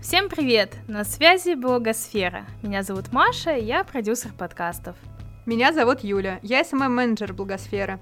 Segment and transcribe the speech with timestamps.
[0.00, 0.76] Всем привет!
[0.86, 2.46] На связи Блогосфера.
[2.62, 4.94] Меня зовут Маша, я продюсер подкастов.
[5.44, 7.98] Меня зовут Юля, я СММ-менеджер Благосферы.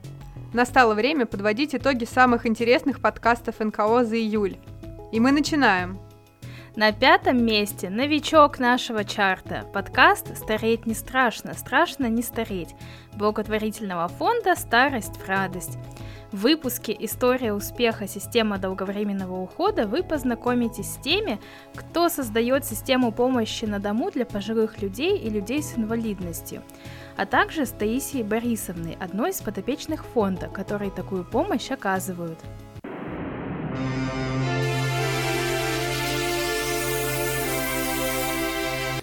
[0.52, 4.58] Настало время подводить итоги самых интересных подкастов НКО за июль.
[5.10, 5.98] И мы начинаем.
[6.76, 9.64] На пятом месте новичок нашего чарта.
[9.72, 12.74] Подкаст «Стареть не страшно, страшно не стареть»
[13.14, 15.78] благотворительного фонда «Старость в радость».
[16.32, 18.06] В выпуске «История успеха.
[18.06, 21.40] Система долговременного ухода» вы познакомитесь с теми,
[21.74, 26.62] кто создает систему помощи на дому для пожилых людей и людей с инвалидностью,
[27.16, 32.38] а также с Таисией Борисовной, одной из подопечных фонда, которые такую помощь оказывают.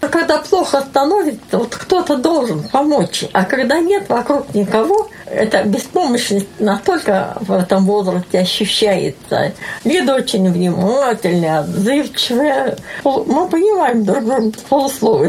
[0.09, 3.25] Когда плохо становится, вот кто-то должен помочь.
[3.33, 9.53] А когда нет вокруг никого, эта беспомощность настолько в этом возрасте ощущается.
[9.83, 12.77] Лида очень внимательная, отзывчивая.
[13.03, 15.27] Мы понимаем друг друга с полуслова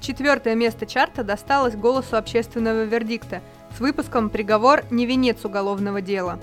[0.00, 3.40] Четвертое место чарта досталось голосу общественного вердикта
[3.76, 6.40] с выпуском «Приговор не венец уголовного дела».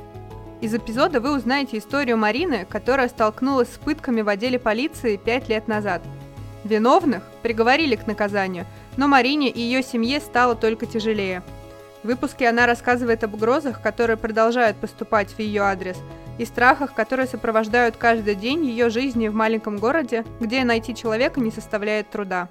[0.61, 5.69] Из эпизода вы узнаете историю Марины, которая столкнулась с пытками в отделе полиции пять лет
[5.69, 6.01] назад.
[6.65, 8.65] Виновных приговорили к наказанию,
[8.97, 11.43] но Марине и ее семье стало только тяжелее.
[12.03, 15.97] В выпуске она рассказывает об угрозах, которые продолжают поступать в ее адрес,
[16.37, 21.51] и страхах, которые сопровождают каждый день ее жизни в маленьком городе, где найти человека не
[21.51, 22.49] составляет труда.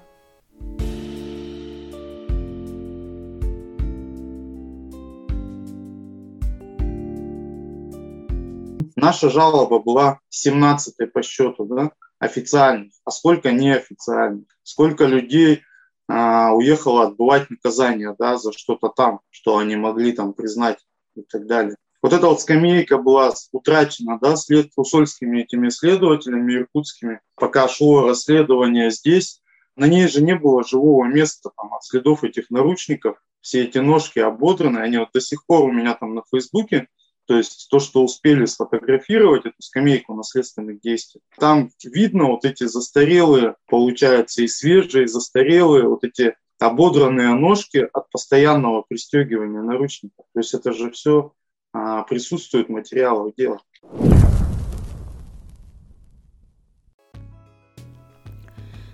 [9.01, 15.61] Наша жалоба была 17-й по счету, да, официальных, а сколько неофициальных, сколько людей
[16.09, 20.79] а, уехало отбывать наказание, да, за что-то там, что они могли там признать
[21.15, 21.77] и так далее.
[22.01, 28.91] Вот эта вот скамейка была утрачена, да, след усольскими этими следователями иркутскими, пока шло расследование
[28.91, 29.41] здесь,
[29.77, 34.19] на ней же не было живого места, там, от следов этих наручников, все эти ножки
[34.19, 36.89] ободраны, они вот до сих пор у меня там на Фейсбуке
[37.29, 41.21] то есть то, что успели сфотографировать, эту скамейку наследственных действий.
[41.37, 48.09] Там видно вот эти застарелые, получается, и свежие, и застарелые, вот эти ободранные ножки от
[48.09, 50.25] постоянного пристегивания наручников.
[50.33, 51.33] То есть это же все
[51.71, 53.59] а, присутствует в материалах дела.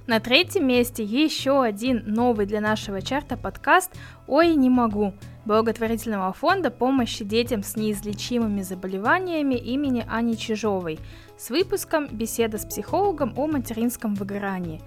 [0.07, 3.93] На третьем месте еще один новый для нашего чарта подкаст
[4.27, 5.13] «Ой, не могу»
[5.45, 10.99] благотворительного фонда помощи детям с неизлечимыми заболеваниями имени Ани Чижовой
[11.37, 14.81] с выпуском «Беседа с психологом о материнском выгорании».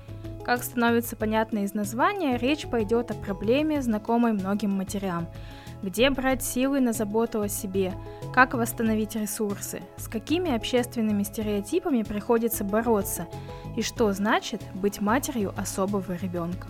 [0.44, 5.28] Как становится понятно из названия, речь пойдет о проблеме, знакомой многим матерям–
[5.82, 7.94] где брать силы на заботу о себе?
[8.34, 9.80] Как восстановить ресурсы?
[9.96, 13.28] С какими общественными стереотипами приходится бороться?
[13.76, 16.66] И что значит быть матерью особого ребенка?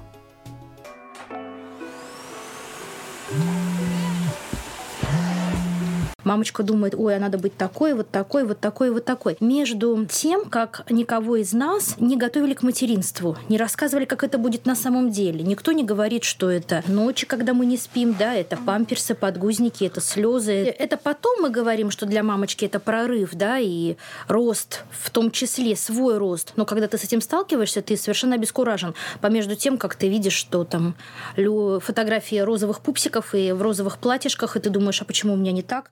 [6.28, 9.39] Мамочка думает, ой, а надо быть такой, вот такой, вот такой, вот такой.
[9.41, 14.67] Между тем, как никого из нас не готовили к материнству, не рассказывали, как это будет
[14.67, 15.43] на самом деле.
[15.43, 20.03] Никто не говорит, что это ночи, когда мы не спим, да, это памперсы, подгузники, это
[20.03, 20.53] слезы.
[20.53, 23.97] Это потом мы говорим, что для мамочки это прорыв, да, и
[24.27, 26.53] рост, в том числе свой рост.
[26.56, 28.93] Но когда ты с этим сталкиваешься, ты совершенно обескуражен.
[29.22, 30.94] Помежду тем, как ты видишь, что там
[31.37, 35.62] фотографии розовых пупсиков и в розовых платьишках, и ты думаешь, а почему у меня не
[35.62, 35.91] так?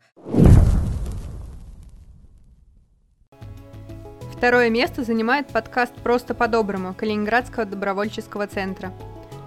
[4.32, 8.92] Второе место занимает подкаст «Просто по-доброму» Калининградского добровольческого центра.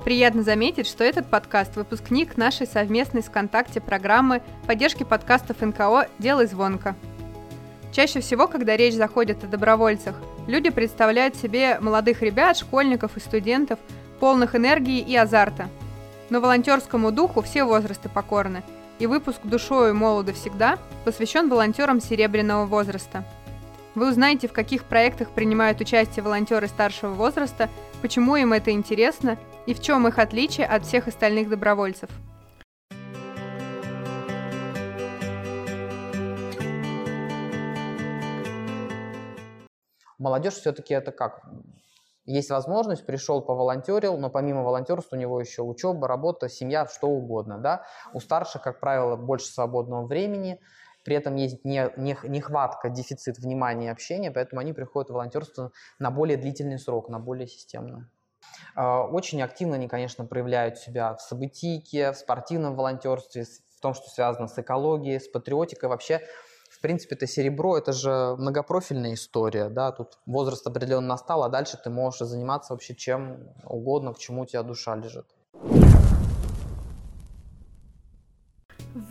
[0.04, 6.48] Приятно заметить, что этот подкаст– выпускник нашей совместной с ВКонтакте программы поддержки подкастов НКО «Делай
[6.48, 6.96] звонко».
[7.92, 10.16] Чаще всего, когда речь заходит о добровольцах,
[10.48, 13.80] люди представляют себе молодых ребят, школьников и студентов,
[14.20, 15.70] полных энергии и азарта.
[16.30, 18.64] Но волонтерскому духу все возрасты покорны–
[19.00, 23.24] и выпуск «Душою молодо всегда» посвящен волонтерам серебряного возраста.
[23.96, 27.70] Вы узнаете, в каких проектах принимают участие волонтеры старшего возраста,
[28.02, 32.10] почему им это интересно и в чем их отличие от всех остальных добровольцев.
[40.18, 41.42] Молодежь все-таки это как?
[42.30, 47.58] Есть возможность, пришел, поволонтерил, но помимо волонтерства у него еще учеба, работа, семья, что угодно.
[47.58, 47.86] Да?
[48.14, 50.62] У старших, как правило, больше свободного времени,
[51.04, 55.72] при этом есть не, не, нехватка, дефицит внимания и общения, поэтому они приходят в волонтерство
[55.98, 58.12] на более длительный срок, на более системно.
[58.76, 64.08] А, очень активно они, конечно, проявляют себя в событийке, в спортивном волонтерстве, в том, что
[64.10, 66.22] связано с экологией, с патриотикой, вообще
[66.70, 71.80] В принципе, это серебро, это же многопрофильная история, да, тут возраст определенно настал, а дальше
[71.84, 75.26] ты можешь заниматься вообще чем угодно, к чему у тебя душа лежит.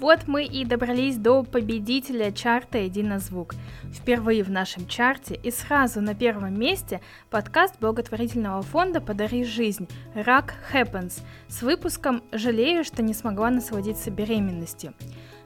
[0.01, 3.55] Вот мы и добрались до победителя чарта «Единозвук».
[3.93, 7.01] Впервые в нашем чарте и сразу на первом месте
[7.31, 14.95] подкаст благотворительного фонда «Подари жизнь» «Рак Happens» с выпуском «Жалею, что не смогла насладиться беременностью».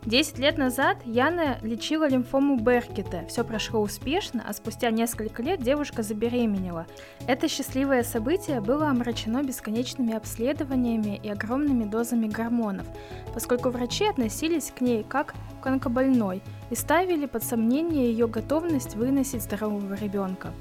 [0.05, 3.25] Десять лет назад Яна лечила лимфому Беркета.
[3.29, 6.87] Все прошло успешно, а спустя несколько лет девушка забеременела.
[7.29, 12.85] Это счастливое событие было омрачено бесконечными обследованиями и огромными дозами гормонов,
[13.33, 19.43] поскольку врачи относились к ней как к онкобольной и ставили под сомнение ее готовность выносить
[19.43, 20.53] здорового ребенка.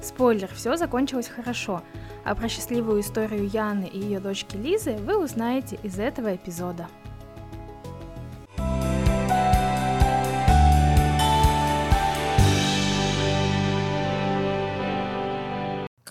[0.00, 1.82] Спойлер, все закончилось хорошо,
[2.24, 6.88] а про счастливую историю Яны и ее дочки Лизы вы узнаете из этого эпизода.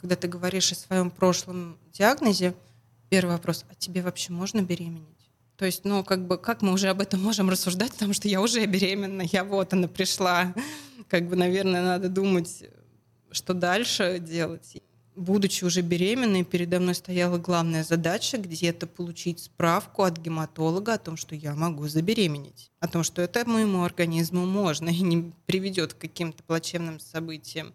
[0.05, 2.53] Когда ты говоришь о своем прошлом диагнозе,
[3.09, 5.31] первый вопрос, а тебе вообще можно беременеть?
[5.57, 8.39] То есть, ну, как бы, как мы уже об этом можем рассуждать, потому что я
[8.39, 10.53] уже беременна, я вот она пришла.
[11.07, 12.65] Как бы, наверное, надо думать,
[13.31, 14.77] что дальше делать.
[15.15, 21.17] Будучи уже беременной, передо мной стояла главная задача где-то получить справку от гематолога о том,
[21.17, 22.69] что я могу забеременеть.
[22.79, 27.73] О том, что это моему организму можно и не приведет к каким-то плачевным событиям.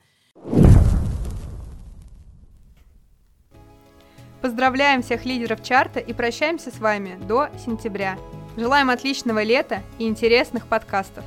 [4.40, 8.18] Поздравляем всех лидеров чарта и прощаемся с вами до сентября.
[8.56, 11.24] Желаем отличного лета и интересных подкастов.